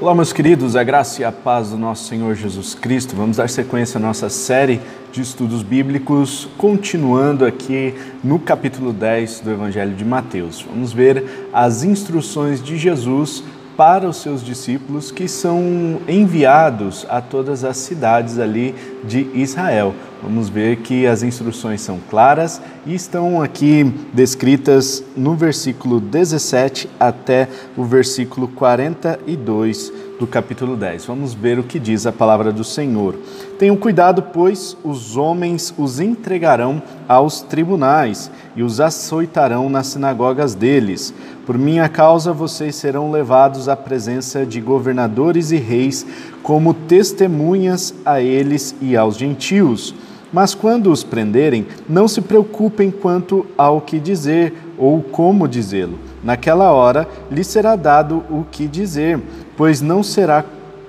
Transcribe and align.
Olá, 0.00 0.14
meus 0.14 0.32
queridos, 0.32 0.76
a 0.76 0.82
graça 0.82 1.20
e 1.20 1.24
a 1.26 1.30
paz 1.30 1.68
do 1.68 1.76
nosso 1.76 2.04
Senhor 2.04 2.34
Jesus 2.34 2.74
Cristo. 2.74 3.14
Vamos 3.14 3.36
dar 3.36 3.50
sequência 3.50 3.98
à 3.98 4.00
nossa 4.00 4.30
série 4.30 4.80
de 5.12 5.20
estudos 5.20 5.62
bíblicos, 5.62 6.48
continuando 6.56 7.44
aqui 7.44 7.94
no 8.24 8.38
capítulo 8.38 8.94
10 8.94 9.40
do 9.40 9.50
Evangelho 9.50 9.94
de 9.94 10.02
Mateus. 10.02 10.62
Vamos 10.62 10.90
ver 10.90 11.50
as 11.52 11.84
instruções 11.84 12.62
de 12.62 12.78
Jesus 12.78 13.44
para 13.76 14.08
os 14.08 14.16
seus 14.16 14.42
discípulos 14.42 15.10
que 15.12 15.28
são 15.28 16.00
enviados 16.08 17.06
a 17.10 17.20
todas 17.20 17.62
as 17.62 17.76
cidades 17.76 18.38
ali 18.38 18.74
de 19.04 19.28
Israel. 19.34 19.94
Vamos 20.22 20.50
ver 20.50 20.76
que 20.76 21.06
as 21.06 21.22
instruções 21.22 21.80
são 21.80 21.98
claras 22.10 22.60
e 22.84 22.94
estão 22.94 23.40
aqui 23.40 23.84
descritas 24.12 25.02
no 25.16 25.34
versículo 25.34 25.98
17 25.98 26.90
até 27.00 27.48
o 27.74 27.84
versículo 27.84 28.46
42 28.48 29.90
do 30.18 30.26
capítulo 30.26 30.76
10. 30.76 31.06
Vamos 31.06 31.32
ver 31.32 31.58
o 31.58 31.62
que 31.62 31.78
diz 31.78 32.06
a 32.06 32.12
palavra 32.12 32.52
do 32.52 32.62
Senhor. 32.62 33.16
Tenham 33.58 33.74
cuidado, 33.74 34.24
pois 34.34 34.76
os 34.84 35.16
homens 35.16 35.72
os 35.78 35.98
entregarão 35.98 36.82
aos 37.08 37.40
tribunais 37.40 38.30
e 38.54 38.62
os 38.62 38.78
açoitarão 38.78 39.70
nas 39.70 39.86
sinagogas 39.86 40.54
deles. 40.54 41.14
Por 41.46 41.56
minha 41.56 41.88
causa 41.88 42.30
vocês 42.30 42.76
serão 42.76 43.10
levados 43.10 43.70
à 43.70 43.74
presença 43.74 44.44
de 44.44 44.60
governadores 44.60 45.50
e 45.50 45.56
reis 45.56 46.06
como 46.42 46.74
testemunhas 46.74 47.94
a 48.04 48.20
eles 48.20 48.74
e 48.82 48.94
aos 48.94 49.16
gentios. 49.16 49.94
Mas 50.32 50.54
quando 50.54 50.90
os 50.90 51.02
prenderem, 51.02 51.66
não 51.88 52.06
se 52.06 52.20
preocupem 52.20 52.90
quanto 52.90 53.46
ao 53.56 53.80
que 53.80 53.98
dizer 53.98 54.54
ou 54.78 55.02
como 55.02 55.48
dizê-lo. 55.48 55.98
Naquela 56.22 56.70
hora 56.70 57.08
lhes 57.30 57.46
será 57.46 57.76
dado 57.76 58.22
o 58.30 58.44
que 58.50 58.66
dizer, 58.66 59.20
pois 59.56 59.80
não 59.80 60.02
será 60.02 60.44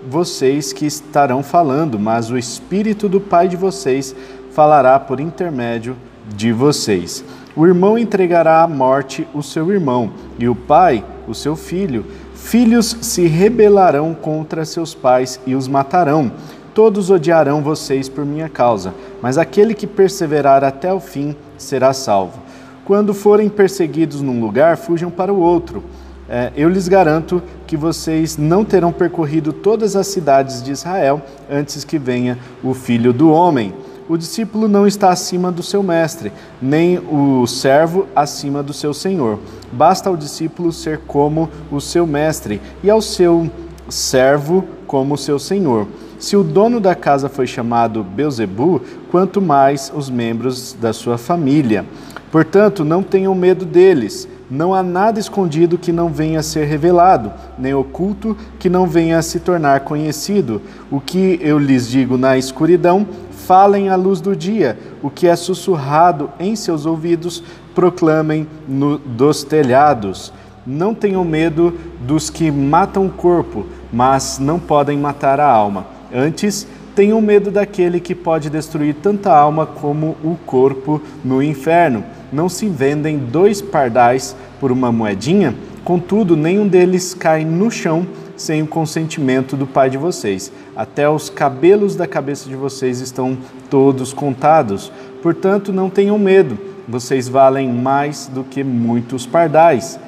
vocês 0.07 0.73
que 0.73 0.85
estarão 0.85 1.43
falando, 1.43 1.99
mas 1.99 2.29
o 2.29 2.38
Espírito 2.38 3.07
do 3.07 3.21
Pai 3.21 3.47
de 3.47 3.55
vocês 3.55 4.16
falará 4.51 4.99
por 4.99 5.19
intermédio 5.19 5.95
de 6.35 6.51
vocês. 6.51 7.23
O 7.55 7.67
irmão 7.67 7.97
entregará 7.97 8.63
à 8.63 8.67
morte 8.67 9.27
o 9.33 9.44
seu 9.44 9.71
irmão, 9.71 10.11
e 10.39 10.47
o 10.47 10.55
pai 10.55 11.03
o 11.27 11.35
seu 11.35 11.55
filho. 11.55 12.05
Filhos 12.33 12.97
se 13.01 13.27
rebelarão 13.27 14.13
contra 14.13 14.66
seus 14.66 14.95
pais 14.95 15.39
e 15.45 15.53
os 15.53 15.67
matarão. 15.67 16.31
Todos 16.73 17.09
odiarão 17.09 17.61
vocês 17.61 18.08
por 18.08 18.25
minha 18.25 18.47
causa, 18.47 18.94
mas 19.22 19.38
aquele 19.38 19.73
que 19.73 19.86
perseverar 19.86 20.64
até 20.64 20.94
o 20.94 21.00
fim 21.00 21.36
será 21.58 21.91
salvo. 21.91 22.39
Quando 22.86 23.13
forem 23.13 23.50
perseguidos 23.50 24.22
num 24.22 24.39
lugar, 24.39 24.78
fujam 24.78 25.11
para 25.11 25.33
o 25.33 25.39
outro. 25.39 25.83
É, 26.30 26.52
eu 26.55 26.69
lhes 26.69 26.88
garanto 26.88 27.44
que 27.67 27.75
vocês 27.75 28.38
não 28.38 28.63
terão 28.63 28.94
percorrido 28.94 29.52
todas 29.52 29.97
as 29.97 30.08
cidades 30.08 30.63
de 30.63 30.72
Israel 30.72 31.22
antes 31.50 31.83
que 31.83 32.00
venha 32.00 32.38
o 32.63 32.73
filho 32.73 33.11
do 33.11 33.30
homem. 33.30 33.73
O 34.08 34.17
discípulo 34.17 34.67
não 34.67 34.88
está 34.88 35.09
acima 35.09 35.52
do 35.52 35.61
seu 35.61 35.83
mestre, 35.83 36.31
nem 36.61 37.00
o 37.00 37.45
servo 37.47 38.08
acima 38.16 38.63
do 38.63 38.72
seu 38.72 38.94
senhor. 38.94 39.39
Basta 39.73 40.09
ao 40.09 40.16
discípulo 40.16 40.72
ser 40.72 41.00
como 41.08 41.50
o 41.69 41.81
seu 41.81 42.08
mestre 42.08 42.61
e 42.81 42.89
ao 42.89 43.02
seu 43.02 43.50
servo 43.89 44.63
como 44.88 45.16
o 45.16 45.17
seu 45.17 45.38
senhor. 45.38 45.88
Se 46.22 46.38
o 46.38 46.44
dono 46.44 46.80
da 46.80 46.94
casa 46.94 47.27
foi 47.27 47.47
chamado 47.47 48.03
Beuzebu, 48.03 48.80
quanto 49.09 49.41
mais 49.41 49.91
os 49.94 50.08
membros 50.08 50.78
da 50.80 50.94
sua 50.94 51.17
família. 51.17 51.83
Portanto, 52.31 52.86
não 52.86 53.02
tenham 53.02 53.33
medo 53.33 53.66
deles. 53.66 54.28
Não 54.47 54.72
há 54.72 54.83
nada 54.83 55.19
escondido 55.19 55.80
que 55.80 55.91
não 55.91 56.09
venha 56.09 56.39
a 56.39 56.44
ser 56.44 56.66
revelado, 56.66 57.33
nem 57.58 57.73
oculto 57.73 58.38
que 58.59 58.69
não 58.69 58.86
venha 58.86 59.17
a 59.17 59.22
se 59.23 59.39
tornar 59.39 59.80
conhecido. 59.80 60.61
O 60.91 61.02
que 61.02 61.39
eu 61.41 61.58
lhes 61.58 61.88
digo 61.88 62.18
na 62.18 62.38
escuridão, 62.38 63.07
falem 63.31 63.90
à 63.90 63.95
luz 63.95 64.22
do 64.22 64.35
dia. 64.35 64.78
O 65.01 65.09
que 65.09 65.28
é 65.28 65.35
sussurrado 65.35 66.29
em 66.40 66.56
seus 66.56 66.85
ouvidos, 66.85 67.44
proclamem 67.74 68.47
no, 68.68 69.00
dos 69.00 69.44
telhados. 69.44 70.31
Não 70.68 70.94
tenham 70.94 71.25
medo 71.25 71.74
dos 72.01 72.29
que 72.29 72.51
matam 72.51 73.07
o 73.07 73.09
corpo, 73.09 73.66
mas 73.91 74.38
não 74.38 74.59
podem 74.59 75.00
matar 75.00 75.40
a 75.40 75.51
alma. 75.51 75.91
Antes, 76.13 76.67
tenham 76.95 77.22
medo 77.22 77.49
daquele 77.49 77.99
que 77.99 78.13
pode 78.13 78.49
destruir 78.49 78.95
tanta 78.95 79.31
alma 79.31 79.66
como 79.66 80.17
o 80.23 80.38
corpo 80.45 81.01
no 81.23 81.41
inferno 81.41 82.03
não 82.31 82.47
se 82.47 82.67
vendem 82.67 83.17
dois 83.17 83.61
pardais 83.61 84.35
por 84.59 84.71
uma 84.71 84.91
moedinha? 84.91 85.53
Contudo, 85.83 86.38
nenhum 86.38 86.67
deles 86.67 87.13
cai 87.13 87.44
no 87.44 87.69
chão 87.69 88.05
sem 88.38 88.61
o 88.61 88.67
consentimento 88.67 89.57
do 89.57 89.67
Pai 89.67 89.89
de 89.89 89.97
vocês. 89.97 90.51
Até 90.75 91.09
os 91.09 91.29
cabelos 91.29 91.95
da 91.95 92.07
cabeça 92.07 92.47
de 92.47 92.55
vocês 92.55 93.01
estão 93.01 93.38
todos 93.69 94.13
contados. 94.13 94.91
Portanto, 95.21 95.73
não 95.73 95.89
tenham 95.89 96.17
medo, 96.17 96.57
vocês 96.88 97.27
valem 97.27 97.71
mais 97.71 98.27
do 98.27 98.44
que 98.44 98.63
muitos 98.63 99.25
pardais. 99.25 100.00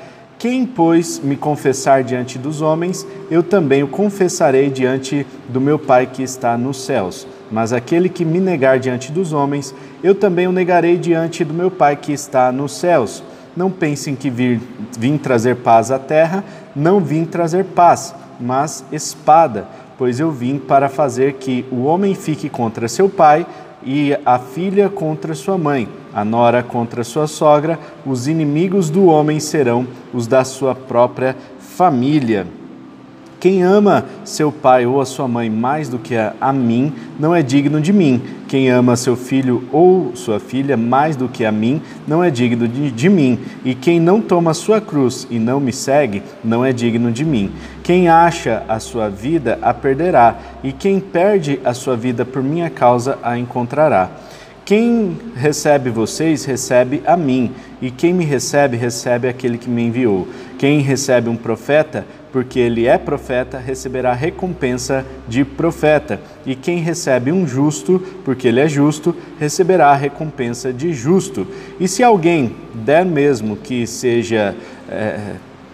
Quem, 0.43 0.65
pois, 0.65 1.21
me 1.23 1.37
confessar 1.37 2.03
diante 2.03 2.37
dos 2.37 2.59
homens, 2.59 3.07
eu 3.31 3.41
também 3.41 3.81
o 3.81 3.87
confessarei 3.87 4.69
diante 4.69 5.25
do 5.47 5.61
meu 5.61 5.79
Pai 5.79 6.05
que 6.05 6.21
está 6.21 6.57
nos 6.57 6.83
céus. 6.83 7.25
Mas 7.49 7.71
aquele 7.71 8.09
que 8.09 8.25
me 8.25 8.41
negar 8.41 8.77
diante 8.77 9.09
dos 9.09 9.31
homens, 9.31 9.73
eu 10.03 10.13
também 10.13 10.45
o 10.45 10.51
negarei 10.51 10.97
diante 10.97 11.45
do 11.45 11.53
meu 11.53 11.71
Pai 11.71 11.95
que 11.95 12.11
está 12.11 12.51
nos 12.51 12.73
céus. 12.73 13.23
Não 13.55 13.71
pensem 13.71 14.17
que 14.17 14.29
vir, 14.29 14.59
vim 14.99 15.17
trazer 15.17 15.55
paz 15.55 15.91
à 15.91 15.97
terra, 15.97 16.43
não 16.75 16.99
vim 16.99 17.23
trazer 17.23 17.63
paz, 17.63 18.13
mas 18.37 18.83
espada, 18.91 19.65
pois 19.97 20.19
eu 20.19 20.29
vim 20.29 20.57
para 20.57 20.89
fazer 20.89 21.35
que 21.35 21.63
o 21.71 21.83
homem 21.83 22.13
fique 22.13 22.49
contra 22.49 22.89
seu 22.89 23.07
pai 23.07 23.47
e 23.81 24.13
a 24.25 24.37
filha 24.37 24.89
contra 24.89 25.33
sua 25.35 25.57
mãe, 25.57 25.87
a 26.13 26.23
nora 26.23 26.61
contra 26.61 27.03
sua 27.03 27.27
sogra, 27.27 27.79
os 28.05 28.27
inimigos 28.27 28.89
do 28.89 29.05
homem 29.05 29.39
serão 29.39 29.87
os 30.13 30.27
da 30.27 30.43
sua 30.43 30.75
própria 30.75 31.35
família. 31.59 32.45
Quem 33.43 33.61
ama 33.61 34.05
seu 34.23 34.53
pai 34.53 34.85
ou 34.85 35.01
a 35.01 35.05
sua 35.05 35.27
mãe 35.27 35.49
mais 35.49 35.89
do 35.89 35.99
que 35.99 36.15
a, 36.15 36.53
mim 36.53 36.93
não 37.19 37.35
é 37.35 37.41
digno 37.41 37.81
de 37.81 37.91
mim. 37.91 38.21
Quem 38.47 38.69
ama 38.69 38.95
seu 38.95 39.17
filho 39.17 39.67
ou 39.69 40.15
sua 40.15 40.39
filha 40.39 40.77
mais 40.77 41.17
do 41.17 41.27
que 41.27 41.43
a 41.43 41.51
mim 41.51 41.81
não 42.07 42.23
é 42.23 42.29
digno 42.29 42.69
de, 42.69 42.89
de 42.89 43.09
mim. 43.09 43.37
E 43.65 43.75
quem 43.75 43.99
não 43.99 44.21
toma 44.21 44.53
sua 44.53 44.79
cruz 44.79 45.27
e 45.29 45.39
não 45.39 45.59
me 45.59 45.73
segue 45.73 46.23
não 46.41 46.63
é 46.63 46.71
digno 46.71 47.11
de 47.11 47.25
mim. 47.25 47.51
Quem 47.83 48.07
acha 48.07 48.63
a 48.69 48.79
sua 48.79 49.09
vida 49.09 49.59
a 49.61 49.73
perderá, 49.73 50.37
e 50.63 50.71
quem 50.71 51.01
perde 51.01 51.59
a 51.65 51.73
sua 51.73 51.97
vida 51.97 52.23
por 52.23 52.41
minha 52.41 52.69
causa 52.69 53.19
a 53.21 53.37
encontrará. 53.37 54.09
Quem 54.65 55.17
recebe 55.35 55.89
vocês, 55.89 56.45
recebe 56.45 57.03
a 57.05 57.17
mim, 57.17 57.51
e 57.81 57.91
quem 57.91 58.13
me 58.13 58.23
recebe, 58.23 58.77
recebe 58.77 59.27
aquele 59.27 59.57
que 59.57 59.69
me 59.69 59.83
enviou. 59.83 60.25
Quem 60.57 60.79
recebe 60.79 61.27
um 61.27 61.35
profeta, 61.35 62.05
porque 62.31 62.59
ele 62.59 62.87
é 62.87 62.97
profeta, 62.97 63.59
receberá 63.59 64.13
recompensa 64.13 65.05
de 65.27 65.43
profeta. 65.43 66.21
E 66.45 66.55
quem 66.55 66.79
recebe 66.79 67.29
um 67.29 67.45
justo, 67.45 68.01
porque 68.23 68.47
ele 68.47 68.61
é 68.61 68.67
justo, 68.69 69.13
receberá 69.37 69.89
a 69.89 69.95
recompensa 69.95 70.71
de 70.71 70.93
justo. 70.93 71.45
E 71.77 71.85
se 71.85 72.01
alguém 72.01 72.55
der 72.73 73.03
mesmo 73.03 73.57
que 73.57 73.85
seja, 73.85 74.55
é, 74.89 75.19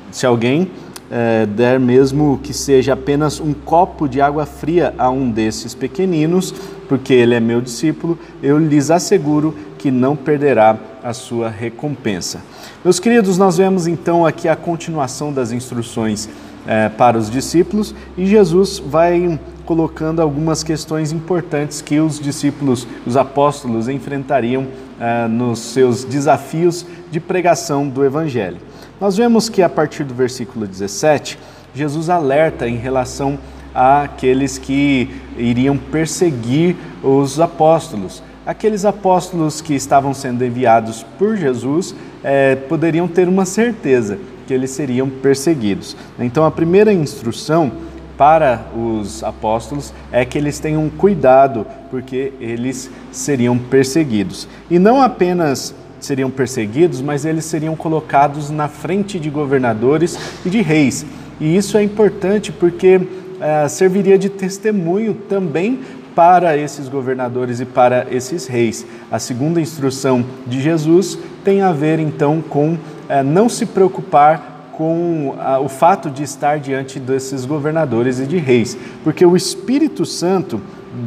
se 0.10 0.26
alguém 0.26 0.72
é, 1.12 1.46
der 1.46 1.80
mesmo 1.80 2.40
que 2.42 2.54
seja 2.54 2.94
apenas 2.94 3.40
um 3.40 3.54
copo 3.54 4.08
de 4.08 4.22
água 4.22 4.46
fria 4.46 4.94
a 4.98 5.10
um 5.10 5.30
desses 5.30 5.74
pequeninos, 5.74 6.54
porque 6.88 7.14
ele 7.14 7.36
é 7.36 7.40
meu 7.40 7.62
discípulo, 7.62 8.18
eu 8.42 8.58
lhes 8.58 8.92
asseguro 8.92 9.56
que 9.78 9.90
não 9.92 10.16
perderá 10.16 10.78
a 11.04 11.14
sua 11.14 11.50
recompensa. 11.50 12.42
Meus 12.84 13.00
queridos, 13.00 13.38
nós 13.38 13.58
vemos 13.58 13.88
então 13.88 14.26
aqui 14.26 14.48
a 14.48 14.56
continuação 14.56 15.32
das 15.32 15.52
instruções 15.52 16.30
é, 16.68 16.90
para 16.90 17.18
os 17.18 17.30
discípulos 17.30 17.96
e 18.18 18.26
Jesus 18.26 18.80
vai 18.80 19.40
colocando 19.66 20.20
algumas 20.22 20.64
questões 20.64 21.12
importantes 21.12 21.82
que 21.82 22.00
os 22.00 22.20
discípulos, 22.20 22.88
os 23.06 23.16
apóstolos, 23.16 23.88
enfrentariam 23.88 24.68
é, 25.00 25.28
nos 25.28 25.60
seus 25.60 26.04
desafios 26.04 26.86
de 27.12 27.20
pregação 27.20 27.88
do 27.88 28.04
Evangelho. 28.04 28.58
Nós 29.00 29.16
vemos 29.16 29.48
que 29.48 29.62
a 29.62 29.70
partir 29.70 30.04
do 30.04 30.14
versículo 30.14 30.68
17, 30.68 31.40
Jesus 31.74 32.10
alerta 32.10 32.68
em 32.68 32.76
relação 32.76 33.40
àqueles 33.74 34.58
que 34.58 35.10
iriam 35.38 35.78
perseguir 35.78 36.76
os 37.02 37.40
apóstolos. 37.40 38.22
Aqueles 38.46 38.84
apóstolos 38.84 39.62
que 39.62 39.74
estavam 39.74 40.14
sendo 40.14 40.44
enviados 40.44 41.06
por 41.18 41.38
Jesus 41.38 41.96
é, 42.22 42.56
poderiam 42.56 43.08
ter 43.08 43.30
uma 43.30 43.46
certeza 43.46 44.20
que 44.46 44.54
eles 44.54 44.72
seriam 44.72 45.10
perseguidos. 45.10 45.96
Então, 46.20 46.44
a 46.44 46.52
primeira 46.52 46.92
instrução 46.92 47.72
para 48.18 48.66
os 48.76 49.24
apóstolos 49.24 49.94
é 50.12 50.26
que 50.26 50.38
eles 50.38 50.60
tenham 50.60 50.90
cuidado, 50.90 51.66
porque 51.90 52.34
eles 52.42 52.92
seriam 53.14 53.58
perseguidos. 53.58 54.46
E 54.70 54.78
não 54.78 55.02
apenas 55.02 55.74
seriam 56.00 56.30
perseguidos, 56.30 57.02
mas 57.02 57.26
eles 57.26 57.46
seriam 57.46 57.76
colocados 57.76 58.50
na 58.50 58.68
frente 58.68 59.20
de 59.20 59.30
governadores 59.30 60.18
e 60.46 60.50
de 60.50 60.62
reis. 60.62 61.06
E 61.40 61.56
isso 61.56 61.78
é 61.78 61.84
importante 61.84 62.52
porque 62.52 63.02
é, 63.40 63.68
serviria 63.68 64.18
de 64.18 64.30
testemunho 64.30 65.14
também 65.14 65.80
para 66.16 66.58
esses 66.58 66.90
governadores 66.90 67.62
e 67.62 67.66
para 67.66 68.08
esses 68.12 68.46
reis. 68.46 68.86
A 69.10 69.20
segunda 69.20 69.62
instrução 69.62 70.26
de 70.46 70.62
Jesus 70.62 71.18
tem 71.44 71.62
a 71.62 71.72
ver 71.72 72.00
então 72.00 72.42
com 72.42 72.78
é, 73.08 73.24
não 73.24 73.48
se 73.48 73.66
preocupar 73.66 74.72
com 74.74 75.36
a, 75.40 75.60
o 75.60 75.68
fato 75.68 76.10
de 76.10 76.24
estar 76.24 76.60
diante 76.60 77.00
desses 77.00 77.46
governadores 77.46 78.20
e 78.20 78.26
de 78.26 78.38
reis, 78.38 78.78
porque 79.04 79.26
o 79.26 79.36
Espírito 79.36 80.06
Santo 80.06 80.62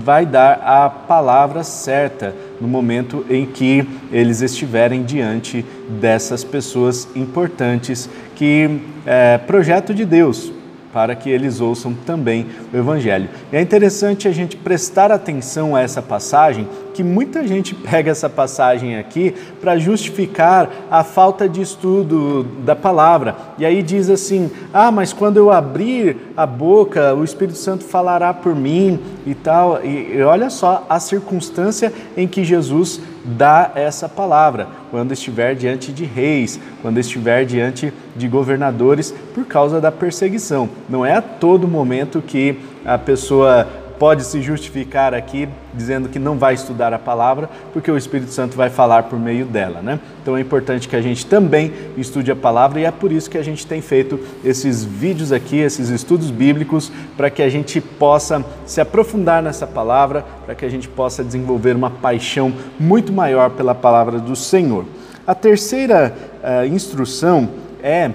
vai 0.05 0.25
dar 0.25 0.61
a 0.65 0.88
palavra 0.88 1.62
certa 1.62 2.35
no 2.62 2.69
momento 2.69 3.26
em 3.29 3.44
que 3.44 3.85
eles 4.12 4.41
estiverem 4.41 5.03
diante 5.03 5.64
dessas 6.00 6.44
pessoas 6.44 7.09
importantes 7.17 8.09
que 8.37 8.81
é 9.05 9.37
projeto 9.37 9.93
de 9.93 10.05
Deus 10.05 10.53
para 10.93 11.17
que 11.17 11.29
eles 11.29 11.61
ouçam 11.61 11.94
também 11.94 12.47
o 12.73 12.76
Evangelho. 12.76 13.29
E 13.50 13.56
é 13.56 13.61
interessante 13.61 14.29
a 14.29 14.32
gente 14.32 14.56
prestar 14.56 15.11
atenção 15.11 15.75
a 15.75 15.81
essa 15.81 16.03
passagem, 16.03 16.69
que 16.93 17.03
muita 17.03 17.47
gente 17.47 17.75
pega 17.75 18.11
essa 18.11 18.29
passagem 18.29 18.97
aqui 18.97 19.35
para 19.61 19.79
justificar 19.79 20.71
a 20.91 21.03
falta 21.03 21.49
de 21.49 21.61
estudo 21.61 22.44
da 22.65 22.77
palavra. 22.77 23.37
E 23.59 23.65
aí 23.65 23.83
diz 23.83 24.11
assim: 24.11 24.50
ah, 24.73 24.91
mas 24.91 25.12
quando 25.12 25.37
eu 25.37 25.50
abrir 25.50 26.17
a 26.37 26.47
boca, 26.47 27.15
o 27.15 27.25
Espírito 27.25 27.59
Santo 27.59 27.85
falará 27.85 28.33
por 28.33 28.55
mim 28.55 28.99
e 29.27 29.35
tal. 29.35 29.85
E, 29.85 30.17
e 30.17 30.23
olha 30.23 30.50
só 30.50 30.87
a 30.89 31.00
circunstância 31.00 31.93
em 32.17 32.27
que 32.27 32.44
Jesus 32.44 33.00
dá 33.25 33.71
essa 33.75 34.09
palavra 34.09 34.67
quando 34.91 35.12
estiver 35.12 35.55
diante 35.55 35.93
de 35.93 36.05
reis, 36.05 36.59
quando 36.81 36.99
estiver 36.99 37.45
diante 37.45 37.93
de 38.17 38.29
governadores 38.29 39.15
por 39.35 39.45
causa 39.45 39.81
da 39.81 39.93
perseguição. 39.93 40.69
Não 40.88 41.06
é 41.06 41.15
a 41.15 41.23
todo 41.23 41.69
momento 41.69 42.21
que 42.21 42.59
a 42.85 42.99
pessoa 42.99 43.67
pode 44.02 44.25
se 44.25 44.43
justificar 44.43 45.14
aqui 45.14 45.49
dizendo 45.72 46.08
que 46.08 46.19
não 46.19 46.37
vai 46.37 46.54
estudar 46.54 46.93
a 46.93 46.99
palavra, 46.99 47.49
porque 47.72 47.88
o 47.88 47.96
Espírito 47.96 48.32
Santo 48.32 48.56
vai 48.56 48.69
falar 48.69 49.04
por 49.04 49.16
meio 49.16 49.46
dela, 49.46 49.81
né? 49.81 50.00
Então 50.20 50.37
é 50.37 50.40
importante 50.40 50.88
que 50.88 50.96
a 50.96 51.00
gente 51.00 51.25
também 51.25 51.72
estude 51.96 52.28
a 52.32 52.34
palavra 52.34 52.81
e 52.81 52.84
é 52.84 52.90
por 52.90 53.12
isso 53.12 53.31
que 53.31 53.38
a 53.38 53.44
gente 53.44 53.64
tem 53.64 53.81
feito 53.81 54.19
esses 54.44 54.82
vídeos 54.82 55.31
aqui, 55.31 55.56
esses 55.56 55.88
estudos 55.88 56.32
bíblicos, 56.32 56.90
para 57.16 57.31
que 57.31 57.44
a 57.44 57.49
gente 57.49 57.81
possa 57.81 58.44
se 58.66 58.81
aprofundar 58.81 59.40
nessa 59.40 59.69
palavra, 59.69 60.25
para 60.44 60.56
que 60.56 60.64
a 60.64 60.69
gente 60.69 60.88
possa 60.88 61.22
desenvolver 61.22 61.76
uma 61.76 61.88
paixão 61.88 62.52
muito 62.81 63.12
maior 63.12 63.50
pela 63.50 63.72
palavra 63.72 64.19
do 64.19 64.34
Senhor. 64.34 64.84
A 65.25 65.32
terceira 65.32 66.12
uh, 66.43 66.66
instrução 66.66 67.49
é 67.81 68.10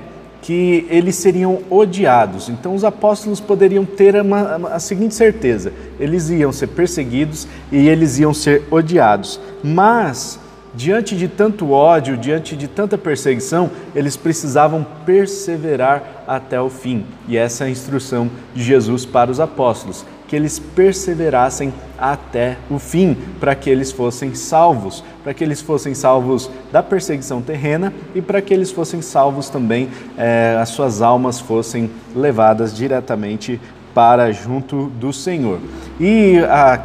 que 0.48 0.88
eles 0.90 1.16
seriam 1.16 1.60
odiados. 1.70 2.48
Então 2.48 2.74
os 2.74 2.86
apóstolos 2.86 3.42
poderiam 3.42 3.84
ter 3.84 4.16
uma, 4.16 4.70
a 4.70 4.80
seguinte 4.80 5.14
certeza: 5.14 5.74
eles 6.00 6.30
iam 6.30 6.54
ser 6.54 6.68
perseguidos 6.68 7.46
e 7.70 7.90
eles 7.90 8.18
iam 8.18 8.34
ser 8.34 8.64
odiados. 8.72 9.42
Mas 9.62 10.40
diante 10.74 11.18
de 11.18 11.28
tanto 11.28 11.72
ódio, 11.72 12.16
diante 12.16 12.56
de 12.56 12.66
tanta 12.66 12.98
perseguição, 12.98 13.70
eles 13.94 14.16
precisavam 14.16 14.88
perseverar 15.06 16.24
até 16.26 16.62
o 16.62 16.70
fim. 16.70 17.04
E 17.28 17.36
essa 17.36 17.66
é 17.66 17.68
a 17.68 17.70
instrução 17.70 18.32
de 18.56 18.64
Jesus 18.64 19.06
para 19.06 19.30
os 19.30 19.42
apóstolos 19.42 20.06
que 20.28 20.36
eles 20.36 20.60
perseverassem 20.60 21.74
até 21.98 22.58
o 22.70 22.78
fim, 22.78 23.16
para 23.40 23.56
que 23.56 23.70
eles 23.70 23.92
fossem 23.92 24.36
salvos, 24.36 25.04
para 25.24 25.34
que 25.34 25.44
eles 25.44 25.62
fossem 25.62 25.94
salvos 25.94 26.50
da 26.72 26.84
perseguição 26.84 27.42
terrena 27.42 27.94
e 28.14 28.22
para 28.22 28.42
que 28.42 28.54
eles 28.54 28.72
fossem 28.72 29.02
salvos 29.02 29.50
também, 29.50 29.90
é, 30.18 30.58
as 30.62 30.70
suas 30.70 31.02
almas 31.02 31.40
fossem 31.40 31.90
levadas 32.16 32.76
diretamente 32.76 33.60
para 33.94 34.32
junto 34.32 34.88
do 34.90 35.12
Senhor. 35.12 35.60
E 36.00 36.40
a, 36.40 36.80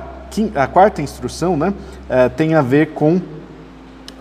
a 0.55 0.67
quarta 0.67 1.03
instrução 1.03 1.57
né, 1.57 1.75
é, 2.09 2.29
tem 2.29 2.55
a 2.55 2.63
ver 2.63 2.91
com 2.91 3.21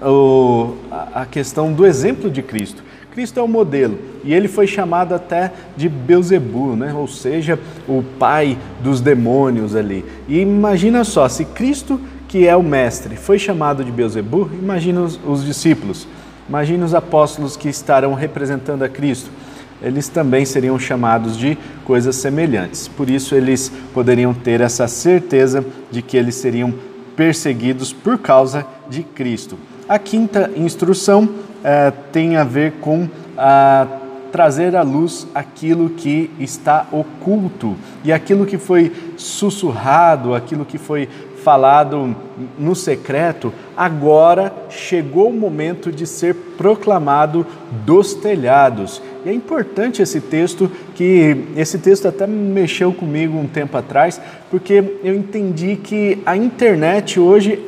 o, 0.02 0.76
a 1.14 1.26
questão 1.26 1.72
do 1.72 1.86
exemplo 1.86 2.30
de 2.30 2.42
Cristo. 2.42 2.84
Cristo 3.12 3.40
é 3.40 3.44
o 3.44 3.48
modelo 3.48 4.00
e 4.24 4.34
ele 4.34 4.48
foi 4.48 4.66
chamado 4.66 5.14
até 5.14 5.52
de 5.76 5.90
Beuzebu, 5.90 6.76
né? 6.78 6.94
ou 6.94 7.08
seja, 7.08 7.60
o 7.88 8.02
pai 8.18 8.58
dos 8.82 9.02
demônios 9.02 9.76
ali. 9.76 10.06
E 10.30 10.40
imagina 10.40 11.04
só, 11.04 11.28
se 11.28 11.44
Cristo, 11.44 12.00
que 12.28 12.48
é 12.48 12.56
o 12.56 12.64
mestre, 12.64 13.18
foi 13.18 13.38
chamado 13.38 13.84
de 13.84 13.92
Beuzebu, 13.92 14.50
imagina 14.54 15.02
os, 15.02 15.20
os 15.26 15.44
discípulos, 15.44 16.08
imagina 16.48 16.86
os 16.86 16.94
apóstolos 16.94 17.58
que 17.58 17.68
estarão 17.68 18.14
representando 18.14 18.84
a 18.84 18.90
Cristo. 18.90 19.30
Eles 19.82 20.08
também 20.08 20.46
seriam 20.46 20.80
chamados 20.80 21.36
de 21.36 21.58
coisas 21.84 22.16
semelhantes. 22.16 22.88
Por 22.88 23.10
isso, 23.10 23.34
eles 23.34 23.72
poderiam 23.94 24.34
ter 24.34 24.62
essa 24.62 24.88
certeza 24.88 25.66
de 25.90 26.04
que 26.04 26.16
eles 26.16 26.36
seriam 26.36 26.72
perseguidos 27.16 27.92
por 27.92 28.20
causa 28.20 28.66
de 28.90 29.04
Cristo. 29.04 29.58
A 29.90 29.98
quinta 29.98 30.52
instrução 30.56 31.28
é, 31.64 31.92
tem 32.12 32.36
a 32.36 32.44
ver 32.44 32.74
com 32.82 33.08
a, 33.38 33.88
trazer 34.32 34.76
à 34.76 34.82
luz 34.82 35.28
aquilo 35.36 35.90
que 35.90 36.32
está 36.40 36.88
oculto 36.92 37.76
e 38.04 38.14
aquilo 38.14 38.46
que 38.46 38.58
foi 38.58 38.92
sussurrado, 39.18 40.34
aquilo 40.34 40.66
que 40.66 40.78
foi 40.78 41.10
falado 41.44 42.16
no 42.58 42.76
secreto, 42.76 43.52
agora 43.76 44.54
chegou 44.70 45.30
o 45.30 45.34
momento 45.34 45.92
de 45.92 46.06
ser 46.06 46.36
proclamado 46.36 47.46
dos 47.84 48.14
telhados. 48.14 49.02
E 49.26 49.30
é 49.30 49.34
importante 49.34 50.02
esse 50.02 50.22
texto, 50.22 50.72
que 50.94 51.46
esse 51.56 51.80
texto 51.80 52.08
até 52.08 52.28
mexeu 52.28 52.94
comigo 52.94 53.38
um 53.38 53.48
tempo 53.48 53.76
atrás, 53.76 54.22
porque 54.50 54.98
eu 55.04 55.16
entendi 55.16 55.76
que 55.76 56.22
a 56.26 56.38
internet 56.38 57.20
hoje 57.20 57.60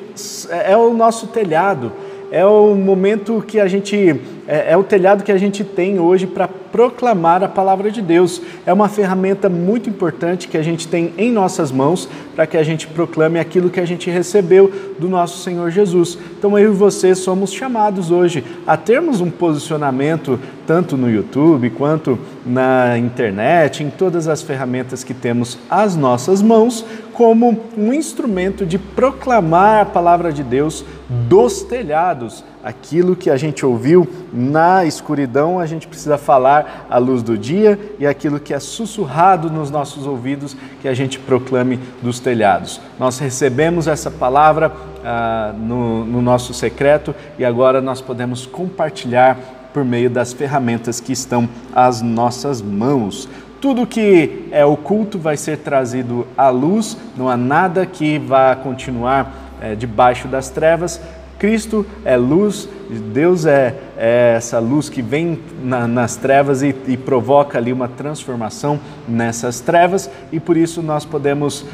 é 0.66 0.78
o 0.78 0.94
nosso 0.94 1.28
telhado 1.28 1.92
é 2.34 2.44
o 2.44 2.74
momento 2.74 3.44
que 3.48 3.60
a 3.60 3.68
gente, 3.68 4.16
é, 4.48 4.74
é 4.74 4.78
o 4.78 4.84
telhado 4.84 5.24
que 5.24 5.32
a 5.32 5.38
gente 5.38 5.64
tem 5.64 6.00
hoje 6.00 6.28
para 6.28 6.48
proclamar 6.48 7.44
a 7.44 7.48
palavra 7.48 7.92
de 7.92 8.02
Deus. 8.02 8.42
É 8.66 8.74
uma 8.74 8.90
ferramenta 8.90 9.48
muito 9.48 9.90
importante 9.90 10.48
que 10.48 10.58
a 10.58 10.64
gente 10.64 10.88
tem 10.88 11.14
em 11.18 11.32
nossas 11.32 11.72
mãos 11.72 12.10
para 12.36 12.48
que 12.48 12.58
a 12.58 12.64
gente 12.64 12.88
proclame 12.88 13.40
aquilo 13.40 13.70
que 13.70 13.80
a 13.80 13.86
gente 13.86 14.10
recebeu 14.10 14.72
do 14.98 15.08
nosso 15.08 15.44
Senhor 15.44 15.70
Jesus. 15.70 16.18
Então 16.38 16.58
eu 16.58 16.74
e 16.74 16.76
você 16.76 17.14
somos 17.14 17.54
chamados 17.54 18.10
hoje 18.10 18.44
a 18.66 18.76
termos 18.76 19.22
um 19.22 19.30
posicionamento 19.30 20.40
tanto 20.66 20.98
no 20.98 21.12
YouTube 21.12 21.70
quanto 21.72 22.18
na 22.46 22.98
internet, 22.98 23.84
em 23.84 23.90
todas 23.90 24.28
as 24.28 24.42
ferramentas 24.42 25.04
que 25.04 25.14
temos 25.14 25.60
às 25.70 25.96
nossas 25.96 26.42
mãos, 26.42 26.86
como 27.14 27.62
um 27.78 27.94
instrumento 27.94 28.66
de 28.66 28.80
proclamar 28.80 29.82
a 29.82 29.86
palavra 29.86 30.32
de 30.32 30.42
Deus 30.42 30.84
dos 31.30 31.62
telhados. 31.62 32.44
Aquilo 32.64 33.16
que 33.16 33.30
a 33.30 33.36
gente 33.36 33.66
ouviu 33.66 34.08
na 34.32 34.86
escuridão, 34.86 35.60
a 35.60 35.66
gente 35.66 35.86
precisa 35.86 36.18
falar 36.18 36.88
à 36.90 36.98
luz 36.98 37.22
do 37.22 37.38
dia, 37.38 37.78
e 38.00 38.08
aquilo 38.08 38.40
que 38.40 38.54
é 38.54 38.60
sussurrado 38.60 39.50
nos 39.50 39.70
nossos 39.70 40.08
ouvidos, 40.08 40.56
que 40.82 40.88
a 40.88 40.94
gente 40.94 41.20
proclame 41.20 41.78
dos 42.02 42.20
telhados. 42.20 42.80
Nós 42.98 43.20
recebemos 43.20 43.88
essa 43.88 44.10
palavra 44.10 44.72
ah, 45.04 45.54
no, 45.58 46.06
no 46.06 46.22
nosso 46.22 46.54
secreto 46.54 47.14
e 47.38 47.44
agora 47.44 47.82
nós 47.82 48.00
podemos 48.00 48.46
compartilhar 48.46 49.38
por 49.74 49.84
meio 49.84 50.10
das 50.10 50.32
ferramentas 50.32 51.02
que 51.02 51.12
estão 51.12 51.50
às 51.76 52.02
nossas 52.02 52.62
mãos. 52.62 53.28
Tudo 53.60 53.88
que 53.88 54.48
é 54.52 54.64
oculto 54.66 55.18
vai 55.18 55.36
ser 55.36 55.58
trazido 55.58 56.28
à 56.38 56.50
luz, 56.50 56.98
não 57.18 57.28
há 57.28 57.36
nada 57.36 57.86
que 57.86 58.20
vá 58.20 58.56
continuar 58.56 59.34
é, 59.62 59.76
debaixo 59.76 60.28
das 60.28 60.50
trevas. 60.50 61.02
Cristo 61.44 61.86
é 62.06 62.16
luz, 62.16 62.70
Deus 63.12 63.46
é, 63.46 63.76
é 63.98 64.36
essa 64.38 64.60
luz 64.60 64.88
que 64.88 65.02
vem 65.02 65.38
na, 65.62 65.86
nas 65.86 66.16
trevas 66.16 66.64
e, 66.64 66.74
e, 66.88 66.96
provoca 66.96 67.58
ali 67.58 67.74
uma 67.74 67.90
transformação 67.90 68.80
nessas 69.06 69.60
trevas, 69.60 70.10
e 70.32 70.40
por 70.40 70.56
isso 70.56 70.82
nós 70.82 71.04
podemos 71.04 71.64
uh, 71.64 71.68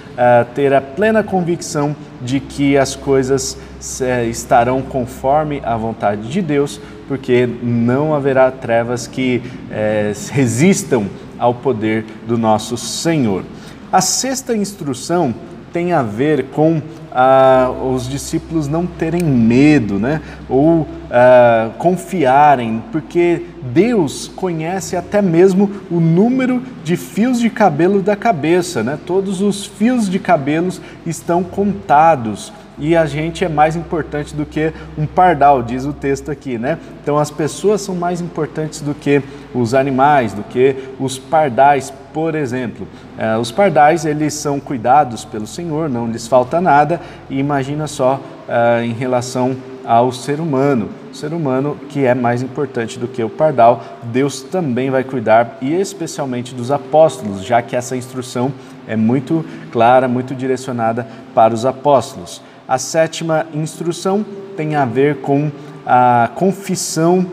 ter 0.56 0.74
a 0.74 0.82
plena 0.82 1.22
convicção 1.22 1.96
de 2.20 2.40
que 2.40 2.80
as 2.80 2.96
coisas 2.96 3.54
uh, 4.02 4.28
estarão 4.28 4.82
conforme 4.82 5.62
a 5.64 5.78
vontade 5.78 6.28
de 6.30 6.42
Deus, 6.42 6.82
porque 7.08 7.48
não 7.62 8.16
haverá 8.16 8.50
trevas 8.50 9.06
que 9.06 9.40
uh, 9.46 10.32
resistam 10.32 11.06
ao 11.38 11.54
poder 11.54 12.06
do 12.28 12.40
nosso 12.40 12.76
Senhor. 12.76 13.44
A 13.92 14.02
sexta 14.02 14.58
instrução 14.58 15.32
tem 15.72 15.94
a 15.94 16.04
ver 16.04 16.46
com 16.46 16.82
ah, 17.12 17.72
os 17.92 18.08
discípulos 18.08 18.68
não 18.68 18.86
terem 18.86 19.24
medo, 19.24 20.00
né? 20.00 20.22
Ou 20.48 20.88
ah, 21.10 21.72
confiarem, 21.78 22.84
porque 22.92 23.44
Deus 23.62 24.32
conhece 24.36 24.96
até 24.96 25.22
mesmo 25.22 25.70
o 25.90 26.00
número 26.00 26.62
de 26.84 26.96
fios 26.96 27.40
de 27.40 27.50
cabelo 27.50 28.02
da 28.02 28.16
cabeça, 28.16 28.84
né? 28.84 28.98
Todos 29.06 29.42
os 29.42 29.66
fios 29.66 30.10
de 30.10 30.20
cabelos 30.20 30.82
estão 31.06 31.44
contados. 31.44 32.52
E 32.80 32.96
a 32.96 33.06
gente 33.06 33.44
é 33.44 33.50
mais 33.50 33.76
importante 33.76 34.36
do 34.36 34.46
que 34.46 34.74
um 34.98 35.06
pardal, 35.06 35.62
diz 35.62 35.86
o 35.86 35.94
texto 35.94 36.32
aqui, 36.32 36.58
né? 36.58 36.78
Então 37.02 37.18
as 37.18 37.30
pessoas 37.30 37.82
são 37.82 37.96
mais 37.96 38.22
importantes 38.22 38.82
do 38.82 38.94
que 38.94 39.22
os 39.54 39.74
animais, 39.74 40.34
do 40.34 40.44
que 40.44 40.76
os 41.00 41.18
pardais, 41.18 41.92
por 42.14 42.36
exemplo. 42.36 42.88
Eh, 43.18 43.38
os 43.38 43.52
pardais, 43.52 44.06
eles 44.06 44.34
são 44.34 44.60
cuidados 44.60 45.26
pelo 45.26 45.48
Senhor, 45.48 45.90
não 45.90 46.08
lhes 46.08 46.28
falta 46.28 46.62
nada, 46.62 47.02
e 47.30 47.40
imagina 47.40 47.88
só 47.88 48.20
eh, 48.48 48.86
em 48.86 48.94
relação 48.94 49.56
ao 49.86 50.12
ser 50.12 50.40
humano. 50.40 50.90
O 51.12 51.16
ser 51.16 51.34
humano 51.34 51.76
que 51.90 52.06
é 52.06 52.14
mais 52.14 52.44
importante 52.44 53.00
do 53.00 53.08
que 53.08 53.24
o 53.24 53.30
pardal, 53.30 53.84
Deus 54.04 54.42
também 54.42 54.92
vai 54.92 55.04
cuidar 55.04 55.58
e 55.62 55.74
especialmente 55.74 56.54
dos 56.54 56.70
apóstolos, 56.70 57.44
já 57.44 57.62
que 57.62 57.76
essa 57.76 57.98
instrução 57.98 58.54
é 58.88 58.96
muito 58.96 59.44
clara, 59.72 60.08
muito 60.08 60.36
direcionada 60.36 61.08
para 61.34 61.54
os 61.54 61.66
apóstolos. 61.66 62.42
A 62.70 62.78
sétima 62.78 63.48
instrução 63.52 64.24
tem 64.56 64.76
a 64.76 64.86
ver 64.86 65.22
com 65.22 65.52
a 65.84 66.30
confissão 66.36 67.26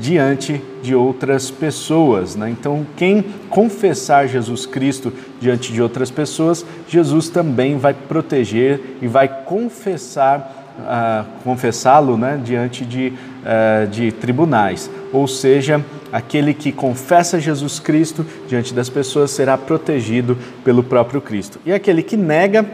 diante 0.00 0.62
de 0.84 0.94
outras 0.94 1.50
pessoas. 1.50 2.36
Né? 2.36 2.50
Então, 2.50 2.86
quem 2.96 3.20
confessar 3.50 4.28
Jesus 4.28 4.66
Cristo 4.66 5.12
diante 5.40 5.72
de 5.72 5.82
outras 5.82 6.12
pessoas, 6.12 6.64
Jesus 6.88 7.28
também 7.28 7.76
vai 7.76 7.92
proteger 7.92 8.98
e 9.02 9.08
vai 9.08 9.26
confessar 9.26 10.64
uh, 10.78 11.24
confessá-lo 11.42 12.16
né, 12.16 12.40
diante 12.42 12.84
de, 12.84 13.12
uh, 13.42 13.88
de 13.88 14.12
tribunais. 14.12 14.88
Ou 15.12 15.26
seja, 15.26 15.84
aquele 16.12 16.54
que 16.54 16.70
confessa 16.70 17.40
Jesus 17.40 17.80
Cristo 17.80 18.24
diante 18.46 18.72
das 18.72 18.88
pessoas 18.88 19.32
será 19.32 19.58
protegido 19.58 20.38
pelo 20.64 20.84
próprio 20.84 21.20
Cristo. 21.20 21.58
E 21.66 21.72
aquele 21.72 22.00
que 22.00 22.16
nega 22.16 22.64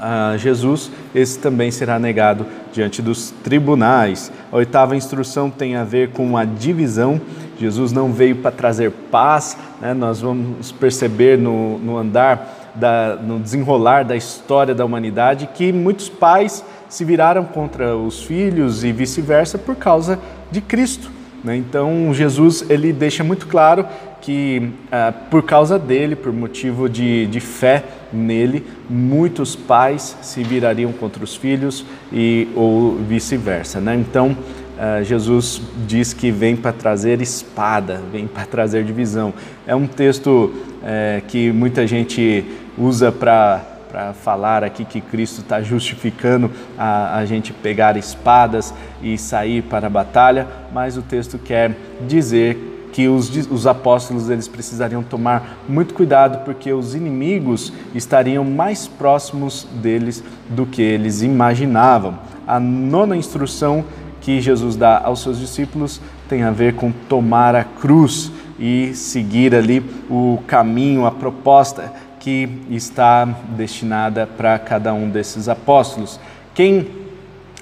uh, 0.00 0.38
Jesus, 0.38 0.90
esse 1.14 1.38
também 1.38 1.70
será 1.70 1.98
negado 1.98 2.46
diante 2.72 3.00
dos 3.00 3.30
tribunais. 3.44 4.32
A 4.50 4.56
oitava 4.56 4.96
instrução 4.96 5.50
tem 5.50 5.76
a 5.76 5.84
ver 5.84 6.10
com 6.10 6.36
a 6.36 6.44
divisão. 6.44 7.20
Jesus 7.58 7.92
não 7.92 8.12
veio 8.12 8.36
para 8.36 8.50
trazer 8.50 8.90
paz, 9.10 9.56
né? 9.80 9.92
nós 9.92 10.20
vamos 10.20 10.72
perceber 10.72 11.36
no, 11.36 11.78
no 11.78 11.96
andar, 11.98 12.72
da, 12.74 13.16
no 13.16 13.38
desenrolar 13.38 14.04
da 14.04 14.16
história 14.16 14.74
da 14.74 14.84
humanidade, 14.84 15.48
que 15.54 15.72
muitos 15.72 16.08
pais 16.08 16.64
se 16.88 17.04
viraram 17.04 17.44
contra 17.44 17.96
os 17.96 18.22
filhos 18.22 18.82
e 18.82 18.92
vice-versa 18.92 19.58
por 19.58 19.76
causa 19.76 20.18
de 20.50 20.60
Cristo. 20.60 21.10
Né? 21.44 21.56
Então 21.56 22.12
Jesus 22.12 22.64
ele 22.68 22.92
deixa 22.92 23.24
muito 23.24 23.46
claro 23.46 23.86
que 24.20 24.70
ah, 24.90 25.12
por 25.30 25.42
causa 25.42 25.78
dele, 25.78 26.14
por 26.14 26.32
motivo 26.32 26.88
de, 26.88 27.26
de 27.26 27.40
fé 27.40 27.84
nele, 28.12 28.66
muitos 28.88 29.56
pais 29.56 30.16
se 30.22 30.42
virariam 30.42 30.92
contra 30.92 31.22
os 31.22 31.36
filhos 31.36 31.84
e 32.12 32.48
ou 32.54 32.96
vice-versa. 32.96 33.80
Né? 33.80 33.94
Então 33.94 34.36
ah, 34.78 35.02
Jesus 35.02 35.60
diz 35.86 36.12
que 36.12 36.30
vem 36.30 36.56
para 36.56 36.72
trazer 36.72 37.20
espada, 37.20 38.00
vem 38.12 38.26
para 38.26 38.44
trazer 38.46 38.84
divisão. 38.84 39.32
É 39.66 39.74
um 39.74 39.86
texto 39.86 40.52
eh, 40.82 41.22
que 41.28 41.52
muita 41.52 41.86
gente 41.86 42.44
usa 42.78 43.12
para 43.12 43.66
para 43.90 44.12
falar 44.12 44.62
aqui 44.62 44.84
que 44.84 45.00
Cristo 45.00 45.40
está 45.40 45.60
justificando 45.60 46.48
a, 46.78 47.18
a 47.18 47.24
gente 47.24 47.52
pegar 47.52 47.96
espadas 47.96 48.72
e 49.02 49.18
sair 49.18 49.62
para 49.62 49.88
a 49.88 49.90
batalha, 49.90 50.46
mas 50.72 50.96
o 50.96 51.02
texto 51.02 51.38
quer 51.38 51.76
dizer 52.06 52.69
que 52.92 53.08
os, 53.08 53.30
os, 53.50 53.66
apóstolos 53.66 54.28
eles 54.28 54.48
precisariam 54.48 55.02
tomar 55.02 55.58
muito 55.68 55.94
cuidado 55.94 56.44
porque 56.44 56.72
os 56.72 56.94
inimigos 56.94 57.72
estariam 57.94 58.44
mais 58.44 58.88
próximos 58.88 59.66
deles 59.74 60.22
do 60.48 60.66
que 60.66 60.82
eles 60.82 61.22
imaginavam. 61.22 62.18
A 62.46 62.58
nona 62.58 63.16
instrução 63.16 63.84
que 64.20 64.40
Jesus 64.40 64.76
dá 64.76 65.00
aos 65.04 65.20
seus 65.20 65.38
discípulos 65.38 66.00
tem 66.28 66.42
a 66.42 66.50
ver 66.50 66.74
com 66.74 66.92
tomar 67.08 67.54
a 67.54 67.64
cruz 67.64 68.30
e 68.58 68.92
seguir 68.94 69.54
ali 69.54 69.82
o 70.10 70.38
caminho, 70.46 71.06
a 71.06 71.10
proposta 71.10 71.92
que 72.18 72.48
está 72.68 73.24
destinada 73.24 74.26
para 74.26 74.58
cada 74.58 74.92
um 74.92 75.08
desses 75.08 75.48
apóstolos. 75.48 76.20
Quem 76.54 76.86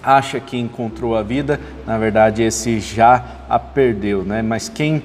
acha 0.02 0.40
que 0.40 0.56
encontrou 0.56 1.16
a 1.16 1.22
vida, 1.22 1.60
na 1.86 1.98
verdade 1.98 2.42
esse 2.42 2.80
já 2.80 3.24
a 3.48 3.58
perdeu, 3.58 4.22
né? 4.22 4.42
Mas 4.42 4.68
quem, 4.68 5.02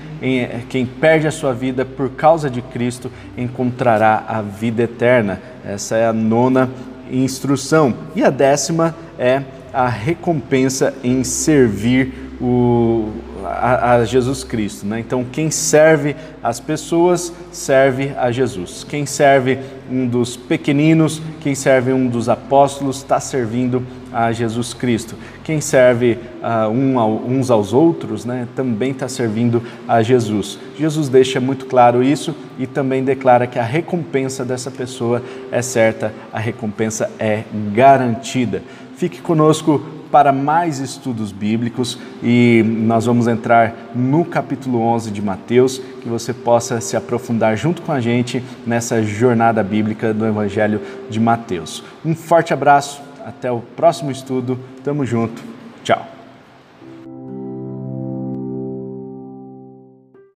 quem 0.69 0.85
perde 0.85 1.27
a 1.27 1.31
sua 1.31 1.53
vida 1.53 1.85
por 1.85 2.11
causa 2.11 2.49
de 2.49 2.61
Cristo 2.61 3.11
encontrará 3.37 4.23
a 4.27 4.41
vida 4.41 4.83
eterna. 4.83 5.41
Essa 5.65 5.95
é 5.95 6.05
a 6.05 6.13
nona 6.13 6.69
instrução. 7.11 7.93
E 8.15 8.23
a 8.23 8.29
décima 8.29 8.95
é 9.17 9.41
a 9.73 9.87
recompensa 9.87 10.93
em 11.03 11.23
servir 11.23 12.13
o, 12.39 13.09
a, 13.43 13.95
a, 13.95 14.05
Jesus 14.05 14.43
Cristo. 14.43 14.85
Né? 14.85 14.99
Então, 14.99 15.23
quem 15.23 15.49
serve 15.49 16.15
as 16.43 16.59
pessoas, 16.59 17.33
serve 17.51 18.13
a 18.17 18.31
Jesus. 18.31 18.85
Quem 18.87 19.05
serve 19.05 19.59
um 19.93 20.07
dos 20.07 20.35
pequeninos, 20.35 21.21
quem 21.39 21.53
serve 21.53 21.93
um 21.93 22.07
dos 22.07 22.27
apóstolos, 22.27 22.97
está 22.97 23.19
servindo 23.19 23.85
a 24.11 24.31
Jesus 24.31 24.73
Cristo. 24.73 25.15
Quem 25.43 25.61
serve 25.61 26.17
uh, 26.41 26.69
um 26.69 26.97
ao, 26.97 27.11
uns 27.11 27.51
aos 27.51 27.73
outros, 27.73 28.25
né, 28.25 28.47
também 28.55 28.91
está 28.91 29.07
servindo 29.07 29.61
a 29.87 30.01
Jesus. 30.01 30.57
Jesus 30.77 31.09
deixa 31.09 31.39
muito 31.39 31.67
claro 31.67 32.03
isso 32.03 32.35
e 32.57 32.65
também 32.65 33.03
declara 33.03 33.45
que 33.45 33.59
a 33.59 33.63
recompensa 33.63 34.43
dessa 34.43 34.71
pessoa 34.71 35.21
é 35.51 35.61
certa, 35.61 36.11
a 36.31 36.39
recompensa 36.39 37.11
é 37.19 37.43
garantida. 37.71 38.63
Fique 38.95 39.21
conosco 39.21 39.81
para 40.13 40.31
mais 40.31 40.77
estudos 40.77 41.31
bíblicos 41.31 41.97
e 42.21 42.63
nós 42.63 43.07
vamos 43.07 43.25
entrar 43.27 43.73
no 43.95 44.23
capítulo 44.23 44.79
11 44.79 45.09
de 45.09 45.23
Mateus, 45.23 45.79
que 45.79 46.07
você 46.07 46.31
possa 46.31 46.79
se 46.79 46.95
aprofundar 46.95 47.57
junto 47.57 47.81
com 47.81 47.91
a 47.91 47.99
gente 47.99 48.43
nessa 48.63 49.01
jornada 49.01 49.63
bíblica 49.63 50.13
do 50.13 50.23
Evangelho 50.23 50.79
de 51.09 51.19
Mateus. 51.19 51.83
Um 52.05 52.13
forte 52.13 52.53
abraço, 52.53 53.01
até 53.25 53.51
o 53.51 53.59
próximo 53.59 54.11
estudo, 54.11 54.59
tamo 54.83 55.03
junto, 55.03 55.41
tchau. 55.83 56.12